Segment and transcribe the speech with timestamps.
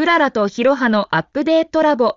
[0.00, 2.16] クララとヒロハのアップデートラボ。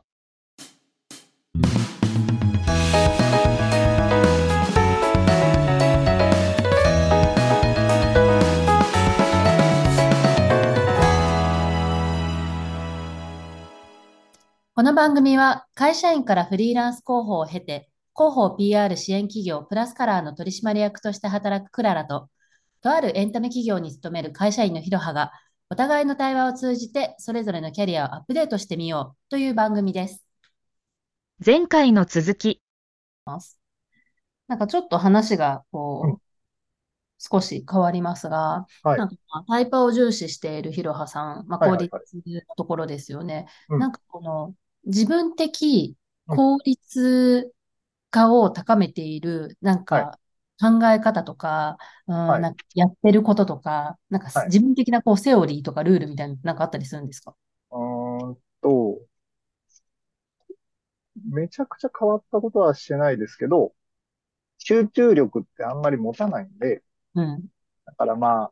[14.73, 22.29] この番組は会社員からフリーランス広報を経て、広報 PR 支援企業プラスカラーの取締役として働くクララと、
[22.81, 25.33] とあるエンタメ企業に勤める会社員のヒロハが、
[25.73, 30.23] お互いの対話を通じてそれぞれのキャリアをアップデートしてみようという番組です。
[31.43, 32.61] 前回の続き。
[34.47, 36.17] なんかちょっと話がこう、うん
[37.25, 43.47] 少し変わりますが、はいなんかまあタイパを重視しているヒロハさん、まあ、効率のところですよね。
[43.69, 44.53] うんなんかこの
[44.83, 45.95] 自分的
[46.27, 47.53] うん効率
[48.09, 50.19] 化を高めている、なんか
[50.63, 51.77] 考え方とか、
[52.07, 57.35] うんはいなんかやってることとか、なんかはい自分的なこうセオリーとかルールみたいなのなんかあったりするんですか？
[57.71, 58.99] うーんと、
[61.29, 63.73] めちゃくちゃ変わったことはしてないですけど、
[64.57, 66.81] 集中力ってあんまり持たないんで、
[67.15, 67.45] うん。
[67.85, 68.51] だからまあ、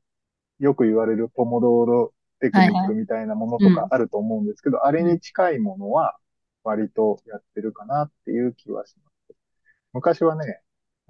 [0.59, 6.17] よく言われるポモドーロテクニはいはいックみたいなものとかあると思うんですけど、あれに近いものは
[6.63, 9.35] 割とやってるかなっていう気はします。
[9.93, 10.61] 昔はね、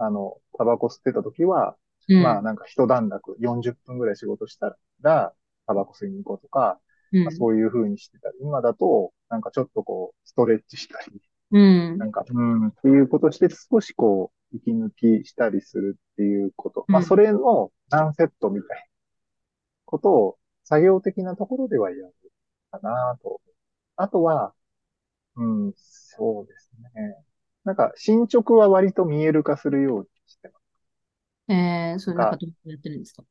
[0.02, 1.78] あの、タバコ吸ってた時は、
[2.10, 2.24] うん。
[2.24, 5.34] まあなんか一段落40分ぐらい仕事したら、
[5.68, 6.80] タバコ吸いに行こうとか、
[7.14, 11.98] うんまあ、そういう風にしてたり、今だと、なんかちょっとこう、ストレッチしたり、うん。
[11.98, 16.86] なんか、うん、っていうことして少しこう、息抜きしたりするっていうこと。
[16.88, 18.84] まあ、うんそれの何セットみたいな
[19.86, 22.14] ことを作業的なところではやる
[22.72, 23.42] かなと。
[23.98, 24.54] あとは、
[25.36, 27.24] うん、そうですね。
[27.64, 30.60] なんか、進捗は割と見える化するようにしてま
[31.48, 33.24] えー、それなんかどうやってるんですか？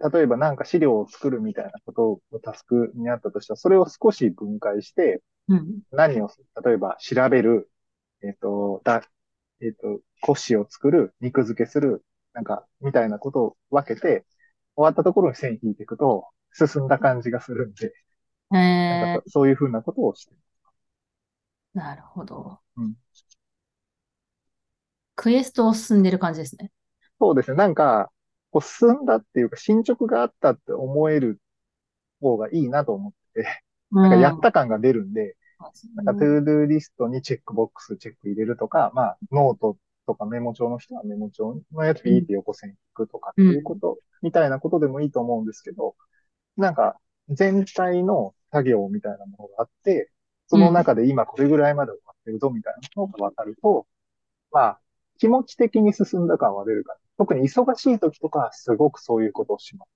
[0.00, 0.10] す。
[0.12, 2.02] 例えばなんか資料を作るみたいなこと
[2.36, 5.82] をタスクにあったとしたら、それを少し分解して、うん。
[5.92, 6.30] 何を
[6.64, 7.70] 例えば調べる、
[8.22, 9.02] えっ、と、だ、
[9.60, 14.26] えっ、と、骨子を作る、肉付けする、なんか、みたいなことを分けて、
[14.76, 17.94] 終わったところに線引いていくと、進んだ感じがするんで、
[18.88, 20.38] なんえかそそういうふうなことをしてる。
[21.74, 22.60] ー、なるほど。
[22.76, 22.94] うん
[25.22, 26.72] クエストを進んでる感じですね。
[27.20, 27.56] そうですね。
[27.56, 28.10] なんか、
[28.50, 31.40] こう進んだっていうか、進捗があったって思える
[32.20, 33.48] 方がいいなと思ってて、
[33.92, 35.36] なんかやった感が出るんで、
[35.94, 45.94] なんか、 ToDo リストにチェックボックスチェック入れるとか、まあ、ノートとかメモ帳の人はメモ帳のやつピーって横線引くとかっていうこと、みたいなことでもいいと思うんですけど、
[46.56, 50.10] なんか、全体の作業みたいなものがあって、
[50.48, 53.86] その中で今これぐらいまで終わってるぞみたいなのがわかると、
[54.50, 54.80] まあ、
[55.22, 56.98] 気持ち的に進んだ感は出るから。
[57.16, 59.88] 特に忙しい時とかはすごくそういうことをします。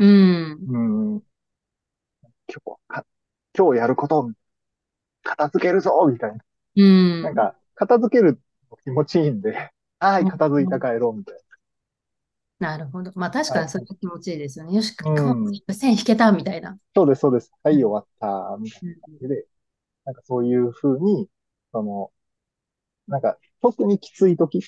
[0.00, 0.58] うん。
[0.68, 1.22] うん。
[2.48, 3.04] 今日
[3.56, 4.28] 今日やること、
[5.22, 6.38] 片付けるぞみたいな。
[6.74, 7.22] うん。
[7.22, 8.40] なんか、片付ける
[8.72, 11.38] の気持ちいいんで、はい、片付いた帰ろうみたい
[12.58, 13.12] なるほど。
[13.14, 14.74] まあ確かにそれが気持ちいいですよね。
[14.74, 16.72] よし、うん線引けたみたいな。
[16.72, 16.78] な。
[16.96, 17.52] そうです、そうです。
[17.62, 19.46] はい、終わった、みたいな感じで、
[20.04, 21.28] なんかそういう風に、
[21.70, 22.10] その、
[23.10, 24.62] なんか、特にきつい時、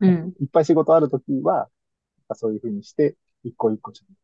[0.00, 0.34] うん。
[0.40, 1.68] いっぱい仕事ある時は、
[2.34, 4.14] そういう風にして、一個一個ちょっと、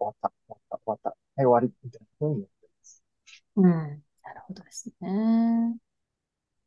[0.00, 3.04] 終わった、終わった、終わった、はい、終わり、みたいな風にやってます。
[3.56, 3.64] うん。
[4.22, 5.76] なるほどですね。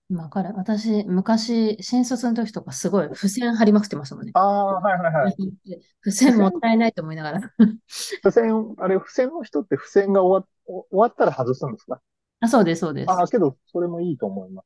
[0.09, 4.33] 今から、私、昔、新卒の時とかすごい付箋貼りまくってましたもんね。
[4.33, 5.35] ああ、はいはいはい。
[6.03, 7.53] 付箋もったいないと思いながら。
[7.87, 12.01] 付箋、あれ、付箋の人って付箋が終わ、終わったら外すんですか？
[12.41, 13.09] あ、そうです、そうです。
[13.09, 14.65] ああ、けど、それもいいと思います。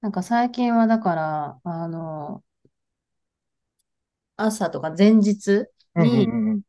[0.00, 0.02] はい。
[0.02, 2.44] なんか最近はだから、あの、
[4.36, 6.62] 朝とか前日うんに、うんうん。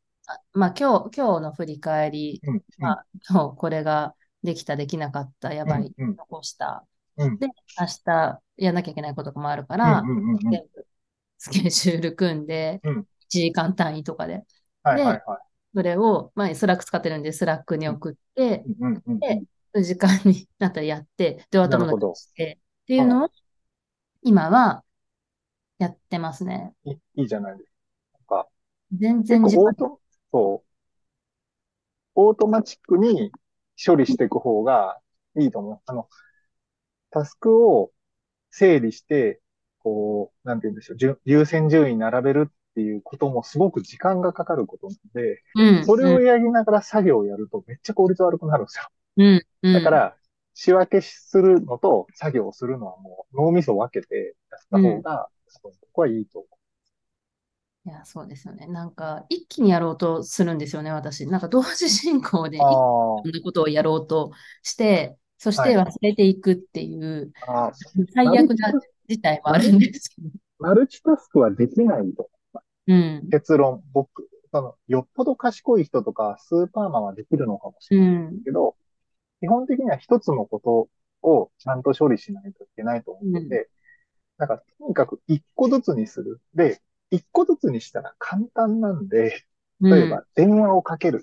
[0.52, 2.40] まあ今日、今日の振り返り、
[2.78, 6.86] まあ今日これができた、できなかった、やばい、残した。
[7.16, 7.38] うん。
[7.38, 7.46] で、
[7.78, 10.38] 明日やんなきゃいけないこともあるから、うんうんうんうん。
[10.50, 10.86] 全部
[11.38, 12.98] スケジュール組んで、うん。
[13.20, 14.44] 1時間単位とかで、
[14.82, 15.40] はいはいはい。
[15.74, 19.42] それを、まあスラック使ってるんで、スラックに送って、うんうんうんで
[19.84, 22.08] 時間に なったらやって、で、終わったものなるほど。
[22.10, 22.58] にして、
[22.90, 23.28] っていうのを、
[24.22, 24.82] 今は
[25.78, 26.74] やってますね。
[26.84, 27.70] いいいいじゃないです
[28.26, 28.48] か。
[28.92, 30.00] 全然結時間構オート、
[30.32, 30.68] そう。
[32.16, 33.30] オートマチックに
[33.82, 34.98] 処理していく方が
[35.38, 35.80] いいと思う。
[35.86, 36.08] あの、
[37.12, 37.92] タスクを
[38.50, 39.40] 整理して、
[39.78, 48.88] こう、なんて言うんでしょう、順優先順位並べるっていうこともすごく時間がかかることなので、うん、それをやりながら作業をやるとめっちゃ効率悪くなるんですよ。
[49.16, 50.16] うん、うん、だから、
[50.60, 55.28] 仕分けするのと作業をするのはもう脳みそ分けてやった方が、
[55.62, 56.48] 多分ここはいいと思
[57.86, 58.66] いや、そうですよね。
[58.66, 61.26] なんか、一気にやろうとするんですよね、私。
[61.26, 62.82] なんか、同時進行で、あいろ
[63.26, 65.72] あ、んなことをやろうとして、そしはい。
[65.72, 67.32] て忘れていくっていう、
[68.14, 68.72] 最悪な
[69.08, 70.30] 事態もあるんですけど。
[70.60, 72.30] マルチタスクはできないと。
[72.86, 78.76] うん、結論、僕、その、よっぽど賢い人とか、スーパーマンはできるのかもしうれないん、けど、
[79.40, 83.70] 基本的には一つのことをちゃんと処理しないといけないと思うん、ってて、
[84.38, 86.40] なんか、とにかく一個ずつにする。
[86.54, 89.44] で、一個ずつにしたら簡単なんで、
[89.80, 91.20] うん、例えば電話をかけるう、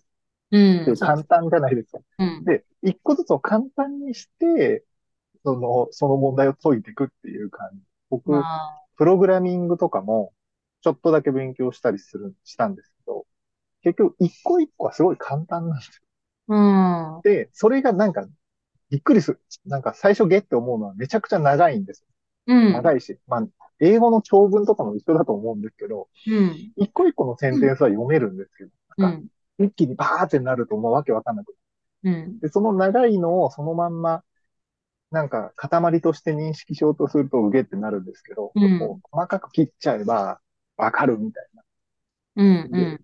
[0.47, 1.99] っていうんそう、簡単じゃないですか。
[2.19, 4.83] うん、で、一個ずつを簡単にして、
[5.43, 7.79] その、その問題を解いていくっていう感じ。
[8.09, 10.33] 僕、まあ、プログラミングとかも、
[10.81, 13.25] ちょっとだけ勉強したりする、したんですけど、
[13.81, 16.06] 結局一個一個はすごい簡単なんですよ。
[16.47, 18.25] うん、で、それがなんか、
[18.89, 19.41] びっくりする。
[19.65, 22.05] なんか最初ゲって思うのはめちゃくちゃ長いんです
[22.47, 22.55] よ。
[22.55, 23.47] うん、長いし、まあ、
[23.79, 29.27] 英語の長文とかも一緒だと思うんですけど、うん、一個一個のセンテンスは読めるんですけど、なんか、
[29.59, 31.53] うん、一気にバーってなるともうわけわかんなく。
[32.03, 34.23] うん、で、その長いのをそのまんま、
[35.11, 38.79] なんか塊として認識しようとするとうげってなるんですけど、うん。
[38.79, 40.39] こう細かく切っちゃえば
[40.77, 41.47] わかるみたい
[42.38, 42.99] うん、な、で、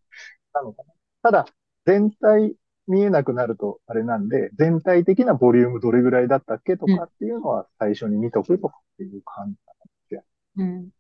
[0.54, 0.94] なのかな。
[1.24, 1.46] ただ、
[1.86, 2.56] 全体
[2.88, 10.24] 見えなくなるとあれなんで、全体的なボリュームどれぐらいだったっけとうん、かっていうのは最初に見とくとかっていう感じなんですよ。
[10.56, 10.92] うん。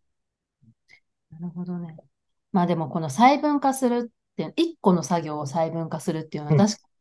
[1.31, 1.97] なるほどね。
[2.51, 6.63] まあでもこの細分化するっていう、一個の作業を細分化するっていうのうん。
[6.63, 6.93] は確かに、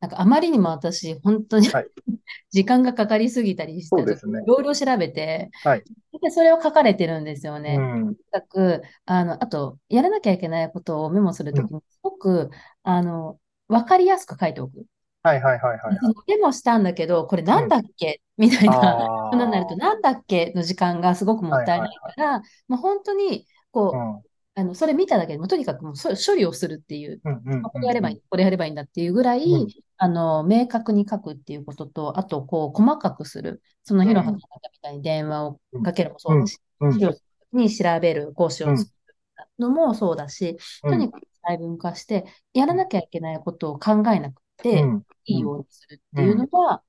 [0.00, 1.90] なんかあまりにも私、本当にはい。
[2.50, 4.40] 時間がかかりすぎたりしたとき、そうですね。
[4.44, 5.84] いろいろ調べて、はい。
[6.22, 7.90] で、それを書かれてるんですようね。
[8.06, 8.16] とん。
[8.18, 11.64] にかく、あの、あと、やらなきゃいけないことをメモするうん。
[11.64, 12.50] ときに、すごく、
[12.84, 14.86] あの、わかりやすく書いておく。
[15.22, 16.00] はいはいはいはいはい。
[16.00, 17.56] そのメモしたんだけど、これうん。
[17.56, 18.20] なんだっけ？
[18.36, 20.52] みたいな、そんなになると、あなんだっけ？
[20.54, 22.14] の時間がすごくもったいないはいはい。
[22.16, 22.38] から、
[22.68, 24.24] もう本当に、こう、うん。
[24.60, 27.84] あの、それ見ただけでも、とにかくもうそ処理をするっていう、うんうんまあこうんうん。
[27.84, 29.66] れやればいい、これやればいいんだっていうぐらうん。
[29.66, 33.62] い、あの、明確に書くっていうことと、あと、こう、細かくする。
[33.84, 34.40] そのうヒロハさんん。
[34.40, 35.82] が言ったみたいに電話をうん。
[35.82, 36.20] かけるもうん。
[36.20, 36.90] そうだし、うん。
[36.90, 37.12] 資料
[37.52, 38.74] に調べる講師うん。
[38.74, 39.14] を作る
[39.58, 40.90] のもそうだし、うん。
[40.90, 44.42] とにかく細分化して、やらなきゃいけないことを考えなく
[44.72, 45.04] うてん。
[45.26, 45.50] いいうん。
[45.50, 46.48] ようにするっていううん。
[46.50, 46.82] のは、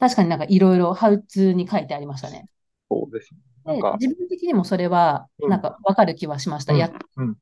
[0.00, 2.48] 確かになんかいろいろハウツーに書いてありましたね。
[2.88, 3.40] そうですね。
[3.64, 5.50] なんで、か、自分的にもそれは、うん。
[5.50, 6.72] なんかわかる気はしました。
[6.72, 7.36] やっ、うん。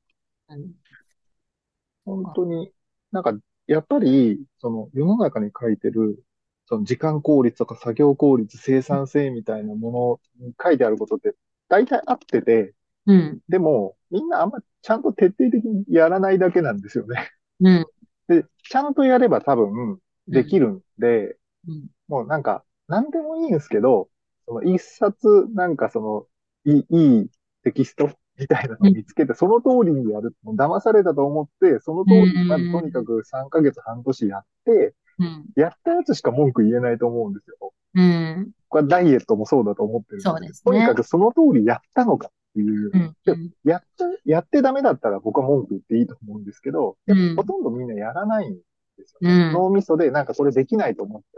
[2.05, 2.73] 本か当に、
[3.13, 3.33] なんか、
[3.67, 6.25] やっぱり、その世の中に書いてる、
[6.67, 11.35] その時間効率とか作業効率、生産性みたいなものに書いてあることって
[11.69, 12.75] 大体合ってて、
[13.11, 17.31] うん、でも、みんなあんまちゃんと徹底的にやらないだけなんですよね。
[17.61, 17.87] うん、
[18.29, 19.99] で、ちゃんとやれば多分うん、
[20.29, 21.37] できるんで、
[21.67, 24.09] うん、もうなんか、なんでもいいんですけど、
[24.47, 27.31] その一冊、なんかその、いい、いい
[27.65, 30.37] テキストみたいなのうん、を見つけて、その通りにやる。
[30.43, 37.73] もう騙されたと思って、そのう通りにまずとにかん、く3ヶ月半年やって、うん、やったやつしか文句言えないと思うんですよ。
[37.95, 40.79] うん、これはダイエットもそうだと思ってるんそうですけど、ね。
[40.79, 42.29] とにかくその通りやったのか。
[42.29, 42.93] っていう。
[42.93, 43.17] うん、
[43.65, 48.55] やった、やってダメだったら僕は文句言っていいと思うんですけど、うやっぱほん、とんどみんなやらないん
[48.99, 49.45] ですようね。
[49.55, 51.29] ん、脳みそでなんかこれできないと思って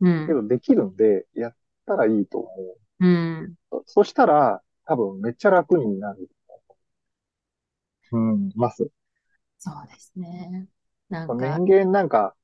[0.00, 1.56] うん、るけど、できるんで、やっ
[1.86, 2.50] たらいいと思
[3.00, 3.84] うん、う。
[3.86, 6.28] そそしたら、多分めっちゃ楽になる。
[8.12, 8.90] うん、ます。
[9.58, 10.68] そうですね。
[11.08, 12.34] なん人か、間なんか、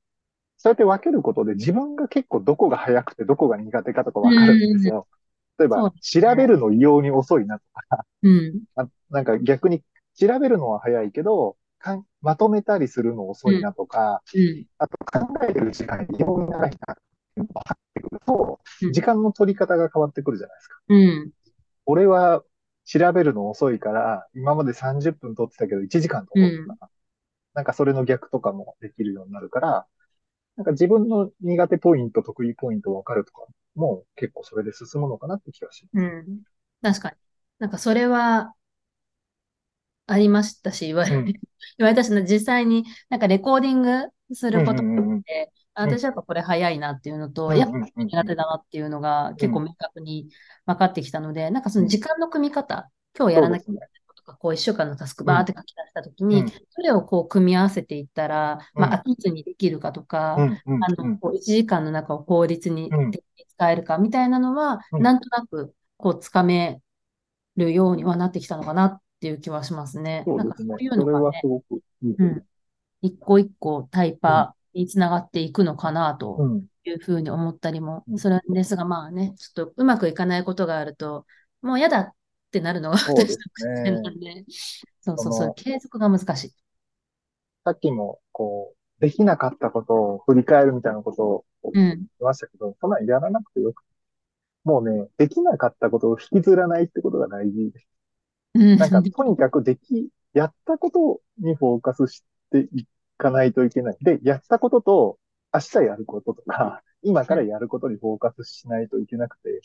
[0.57, 5.07] そうやって分けることで自分が結構どこが早くてどこが苦手かとかう分かるんですん、よ。
[5.61, 5.91] 例えば。
[6.01, 9.83] 調べるの異様に遅いなとか、うん、あなんか逆に
[10.17, 11.55] 調べるのは早いけど、
[12.21, 16.97] まとめたりするの遅うん、いなとか、うん、あと考えてる時間異様に長いなっ
[17.35, 20.79] ていうのが分かってくると、うん、時間の取り方が変わってくるじゃないですか。
[20.89, 21.31] うん、
[21.85, 22.43] 俺は
[22.85, 26.89] 調べるの遅いから、今まで30分取ってたけど1時間取ろううん、とか、
[27.53, 29.87] なんかそれの逆とかもできるようになるから、
[30.57, 35.93] なんか自分の苦手ポイント、得意ポイント分かるとか、もう結構それで進むのかなって気がします。
[35.93, 36.43] うん。
[36.81, 37.17] 確かに。
[37.59, 38.55] なんかそれは
[40.07, 41.35] ありましたし、言われ、うん。
[41.77, 45.23] 言われたし、実際になんかレコーディングすうんうることんうんうん。
[45.25, 49.49] で、あうん私やっぱこれ早いなっていうのと、うんやっぱうんうん苦手だなっていうのがうん。
[49.49, 50.29] 結構明確に
[50.65, 51.89] 分かってきたので、なんかそうのん。
[51.89, 53.79] 時間の組み方、今日やらなきゃいけ。
[53.79, 55.33] ないこととか、こう一週間のタスクうん。
[55.33, 56.53] バーって書き出したときうに、ん。
[56.71, 59.05] それをこう組み合わせていったら、うまあ飽ん。
[59.05, 60.03] きずにできるかと
[60.35, 60.61] うか、ん。
[60.65, 60.79] うん。
[60.79, 61.21] あの、うん。
[61.21, 63.19] こう1時間の中を効率にうん。
[63.61, 65.03] 使えるかみたいなのは、うん。
[65.03, 66.81] なんとなくこうつかめ
[67.55, 70.23] るようにはなってきたのかなっていう気はしますね。
[70.25, 70.69] そうですね。
[70.69, 72.45] なんかそういうのがね、はすごくいいうん、
[73.01, 74.13] 一個一個タイ。
[74.17, 76.65] パにつながっていくのかなとうん。
[76.85, 78.17] いうふうに思ったりもうん。
[78.17, 81.25] するんですが、まあね、ちょっとうまくいかないことがあると、
[81.61, 82.13] もうやだっっ
[82.51, 84.11] てなるのが私すの癖なね。
[84.11, 84.45] んで、
[84.99, 86.53] そうそそうそう、の、継続が難しい。
[87.63, 93.83] さっきも、こう、できなかったことを振り返るみたいなことを言うん、いましたけど、そんなんやらなくてよく、
[94.63, 97.87] もうね、できなかったことを引きずらないってことが大事です。
[98.53, 102.85] うん、なんか、とにかくでき、やったことにフォーカスしてい
[103.17, 103.97] かないといけない。
[104.01, 105.17] で、やったことと、
[105.51, 109.61] 明日やることとか、 今からやることにフォーカスしないといけなくて、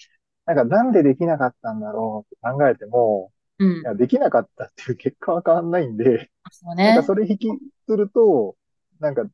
[0.46, 7.02] なんか、なんでできなかったんだろうって考えても、うん、できなかったっていう結果は変わんないんで、そうなんかね。
[7.02, 7.48] それ引き
[7.86, 8.56] ずると、
[9.00, 9.24] なんか、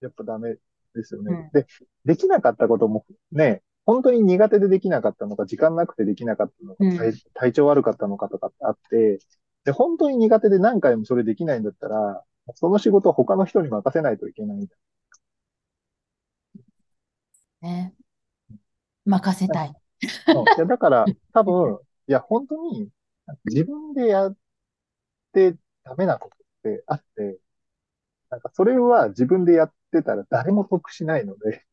[0.00, 0.56] やっぱダメ
[0.94, 1.50] ですよね。
[1.54, 1.66] うん、で、
[2.04, 9.18] できなかったこともね、本当に苦手でできなかったのか、時間なくてできなかったのか、うん、体、体調悪かったのかとかってあって、
[9.64, 12.22] で、本当に苦手で何回もそれできないんだったら、
[12.54, 14.68] その仕事を他の人に任せないといけない
[17.62, 17.94] ね。
[19.04, 19.54] 任せな。
[19.54, 19.68] たい。
[19.68, 19.74] うんい
[20.58, 21.78] や、だから、多分、
[22.08, 22.88] いや、本当に、
[23.44, 24.36] 自分でやっ
[25.32, 26.36] てダメなこと
[26.70, 27.38] ってあって、
[28.32, 31.66] なんかそれは自分でやってたら誰も得しないので、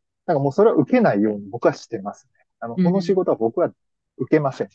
[0.26, 2.32] なんかもうそれは受けないように僕はしてますね。
[2.60, 3.72] あの、うこの仕ん、事は僕は
[4.18, 4.68] 受けません。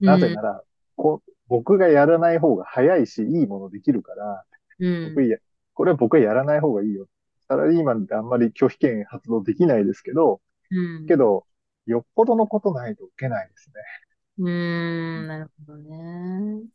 [0.00, 0.62] うなぜなんら、
[0.96, 4.44] こう、僕がやらない方が早いし、いいものできるから、
[4.78, 5.38] うん、僕や、
[5.74, 7.08] これは僕はやらない方がいいよ。
[7.48, 11.46] サラリーマンってあんまり拒否権発動できないですけど、うん、けど、
[11.86, 13.74] よっぽどのことないと受けないですね。
[14.38, 16.66] うーん、なるほどね。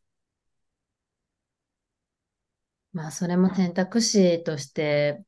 [2.98, 5.24] まあ、それも選択肢として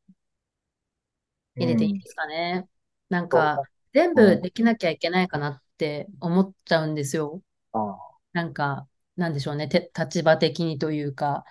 [1.55, 2.01] う入れていいん。
[2.01, 2.67] ですかね。
[3.09, 4.35] なんそう、か、全うん。
[4.35, 7.41] 部できなきゃいけないかなって思っちゃうんですよ。
[7.73, 8.19] ああ。
[8.33, 9.67] なんか、なんでしょうね。
[9.69, 11.45] て、立場的にというか、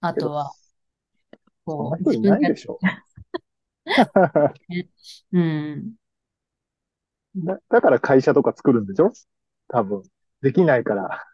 [0.00, 0.52] あとは、
[1.64, 2.82] こう、ないでしょ。
[4.68, 4.88] て、
[5.32, 5.96] うん、
[7.36, 9.12] だ、だから会社とか作るんでしょ？
[9.68, 10.02] 多分。
[10.42, 11.26] できないから。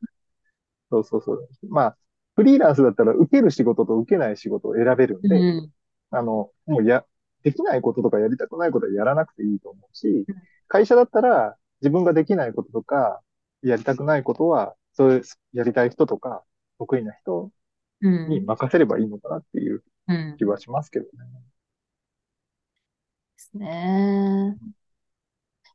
[0.91, 1.49] そうそうそう。
[1.69, 1.99] まあ、
[2.37, 5.73] フリーランスだったら受ける仕事と受けない仕事を選べるんうで、ん、
[6.11, 7.07] あの、もうや、
[7.43, 10.29] できないこととかやりたくないことはやらなくていいと思うし、
[10.69, 13.23] 会社だったら自分ができないこととか、
[13.63, 15.23] やりたくないことは、そういう
[15.55, 16.45] やりたい人とか、
[16.79, 17.53] 得意な人
[18.01, 21.11] うん、に任せればいいのかなっていううん、気はしますけどね。
[23.37, 24.59] ですね。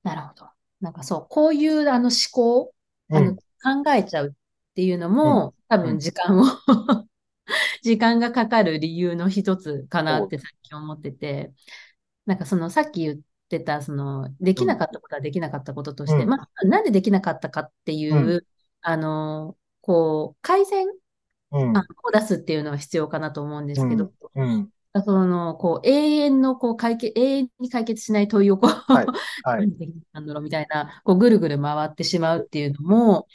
[0.03, 0.49] なるほど。
[0.81, 2.73] なんかそう、こういうあの思考、
[3.11, 3.39] あの、うん、
[3.83, 5.99] 考えちゃうっていうのうん、も、多分うん。
[5.99, 6.43] 時間を
[7.81, 10.19] 時間がかかる理由の一つかな。
[10.23, 11.53] ってさっき思ってて、
[12.25, 13.19] なんかそのさっき言っ
[13.49, 18.47] てた、その、できなうん、かったことはできなかったこととして、うん、まあ、なんでできなかったかっていうん、う、
[18.81, 20.87] あの、こう、改善
[21.51, 24.69] うん、案を出すっていうのは必要かなと思うんでうん、すけど、うん。
[25.05, 29.05] その、こう、永遠の、こう、解決、永遠に解決しない問いを、こう、はい、
[29.43, 29.67] はい。
[29.67, 33.27] 何でできたんだろうみたいな、こう、ぐるぐる回ってしまうっていうのも、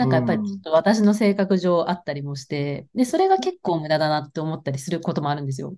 [0.00, 0.62] なんうかやっぱりちょっん。
[0.62, 5.76] と私の性格上あったりもして、で、それが結構無駄だなって思ったりすることもあるんですよ。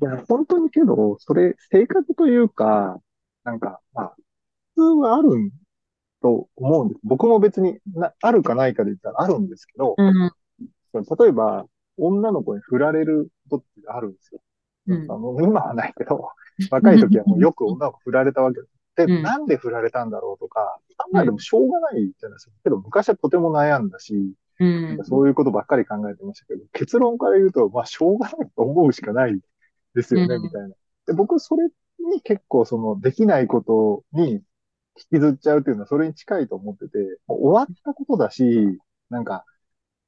[0.00, 3.00] いや、本当にけど、それ、性格というか、
[3.44, 4.16] なんか、まあ、
[4.76, 5.50] 普通はあるん
[6.22, 7.00] と思うんです。
[7.04, 10.32] 僕も別にな、あるかないかで言ったらあるんですけど、うん、
[10.92, 14.40] 例えば、女の子に振られることってあるんですよ。
[14.86, 16.30] うん、あの、今はないけど、
[16.70, 18.72] 若い時はもうよく女の子振られたわけです。
[19.06, 22.52] で、うん、なんで振られたんだろうとか、考うん、えてもしょうがないじゃないですか。
[22.64, 24.64] けど、昔はとても悩んだし、う
[24.96, 25.04] なん。
[25.04, 29.40] そういうことばっかり考えてましたけど、結論から言うと、まあ、しょうがないと思うしかない
[29.94, 30.68] ですうよね、みん、たいな。
[31.06, 31.68] で、僕、それ
[32.12, 34.42] に結構、その、できないことに引
[35.12, 38.78] きずっちゃうっていうのは、それに近いと思ってて、もう終わったことだし、
[39.10, 39.44] なんか、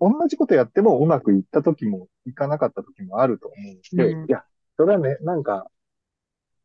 [0.00, 4.44] 同じことやってもうまくいった時も、いかなかった時もあると思うので、うん、いや、
[4.76, 5.66] それはね、なんか、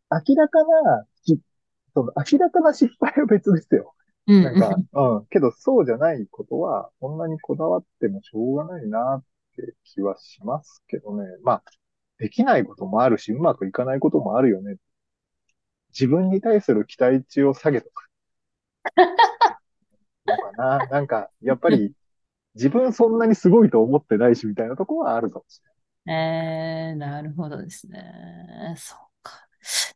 [0.10, 1.40] 明らかな、し
[1.98, 3.96] その、明らかな失敗は別ですよ。
[4.28, 5.26] うん、なんか、うん。
[5.28, 9.24] けど、そうじゃないことは、そんなにこだわってもしょうがないなっ
[9.56, 11.26] て気はしますけどね。
[11.44, 11.64] まあ、
[12.20, 14.76] できないこともあるし、うまくいかないこともあるよね。
[15.90, 18.10] 自分に対する期待値を下げとく
[20.28, 20.88] のかな。
[20.88, 21.94] なんか、やっぱり、
[22.54, 25.62] 自分そんなにすごいと思ってないし、みたいなとこはあるかもし
[26.08, 28.76] えー、なるほどですね。
[28.78, 29.07] そうか。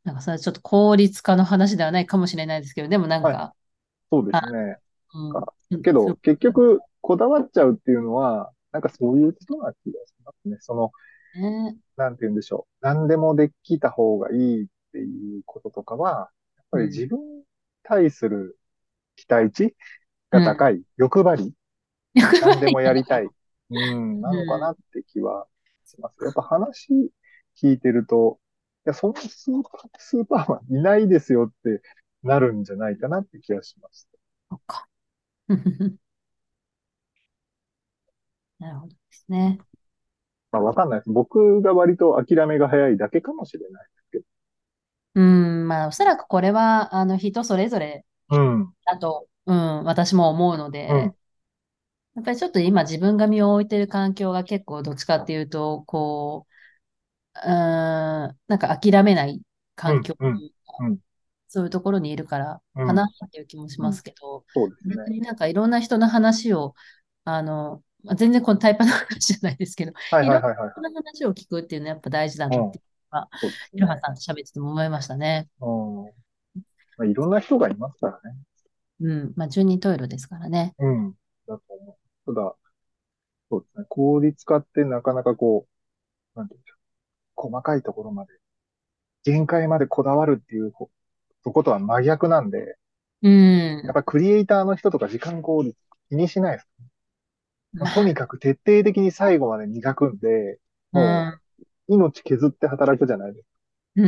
[0.03, 3.33] なんかそれはちょっと効率化の話ではないかもしれないですけど、でもなんれない。
[3.33, 3.43] はい。
[3.43, 3.55] か、
[4.11, 4.77] そうであ、すね。
[5.13, 5.45] うん、
[5.83, 10.57] けど、結局、こだわっちゃうっていうのは、なんかそういうことな気がしますね。
[10.61, 10.91] その、
[11.35, 11.81] ね。
[11.97, 12.85] なんて言うんでしょう。
[12.85, 17.43] 何でもできた方がいいっていうこととかは、やっぱりうん、自分に
[17.83, 18.57] 対する
[19.15, 19.75] 期待値
[20.31, 20.41] うん。
[20.41, 21.55] が高い、欲張り、
[22.13, 23.31] 欲張何でもやりたい。
[23.71, 24.59] うん、なのかう。
[24.59, 25.47] なんって気は
[25.85, 26.23] します。
[26.23, 27.11] やっぱ話
[27.61, 28.50] 聞いてると、い
[28.85, 31.81] や、そんなスーパー、スーパーマンいないですよって
[32.23, 34.07] なるんじゃないかなって気がします。
[34.49, 34.87] そっか。
[38.59, 39.59] なるほどですね。
[40.51, 41.09] まあわかんないです。
[41.09, 44.25] 僕が割と諦めが早いだけかもしれないですけど。
[45.15, 48.73] うん、まあ、おそらくこれは、あの、人それぞれうん。
[48.85, 51.15] だと、うん、私も思うので、うん
[52.15, 56.51] やっぱりちょっと今自分が身を置いてる環境が結構どっちかっていうと、こう、
[57.35, 59.41] うーん、なんか諦めない
[59.75, 60.97] 環境うんうん
[61.47, 65.19] そういうところにいるからうんかなっていう気もしますけど、そうですね。
[65.19, 66.75] なんかいろんな人の話を、
[67.25, 70.69] あの、まあ全然このタイパの話じゃないですけど、はいはいはいはい。
[70.69, 73.29] いろんな話を聞くっていうのはやっぱ大事だなっていうのは、
[73.73, 75.49] いろはさんと喋ってても思いましたね。
[75.59, 76.05] うん。
[76.05, 76.11] ま
[76.99, 78.37] あ、いろんな人がいますからね。
[79.01, 79.33] うん。
[79.35, 80.73] まあ、十人十色ですからね。
[80.79, 81.11] うん。
[81.47, 81.97] だと思
[82.27, 82.35] う。
[82.35, 82.55] ただ、
[83.49, 83.85] そうですね。
[83.89, 85.67] 効率化ってなかなかこ
[86.35, 86.80] う、なんていうんでしょう。
[87.41, 88.31] 細かいところまで、
[89.23, 90.89] 限界までこだわるっていうほ、
[91.43, 92.77] とことは真逆なんで、
[93.23, 93.93] うんやっ。
[93.93, 95.77] ぱクリエイターの人とか時間効率
[96.09, 96.67] 気にしないです。
[97.73, 100.59] まあとにかく徹底的に最後まで磨くんで、
[100.91, 101.31] も
[101.89, 103.47] う命削って働くじゃないです
[103.95, 104.05] うん。
[104.05, 104.07] う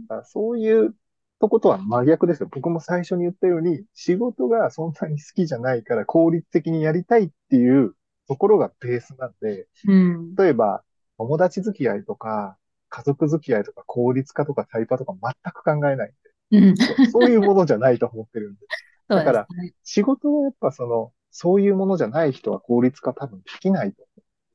[0.00, 0.06] ん。
[0.08, 0.24] か。
[0.24, 0.94] そういう
[1.40, 2.48] とことは真逆ですよ。
[2.50, 7.94] 僕も最初に言ったように、仕事がそんなに好きじゃないから効率的にやりたいっていう
[8.28, 10.34] ところがベースなんで、うん。
[10.36, 10.82] 例えば、
[11.20, 12.56] 友達付き合いとか、
[12.88, 16.14] 家族付き合いとか、効率化とかタイパとか全く考えない。
[16.52, 16.74] うん。
[17.12, 18.60] そういうものじゃないと思ってるんで。
[19.08, 19.46] だから。
[19.84, 24.02] 仕事はやっぱその、そういうものじゃない人は効率化多分できないと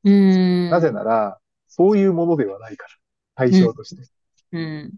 [0.05, 0.67] う思う。
[0.67, 0.69] ん。
[0.71, 2.93] なぜなら、そういうものではないから。
[3.35, 4.01] 対象として。
[4.53, 4.93] うん。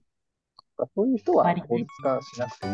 [0.96, 2.70] そういう人は効率化しなくてい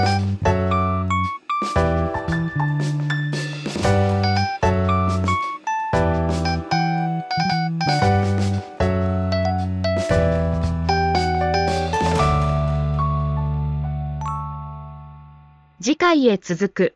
[0.00, 0.03] い。
[15.84, 16.94] 次回へ続く。